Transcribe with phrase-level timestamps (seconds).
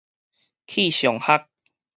[0.65, 1.47] 氣象學